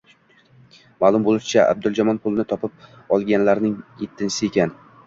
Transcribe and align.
Maʼlum 1.03 1.27
boʻlishicha, 1.27 1.67
Adhamjon 1.75 2.23
pulni 2.25 2.49
topib 2.55 2.89
olganlarning 3.19 3.79
yettinchisi 4.03 4.49
ekan 4.53 4.79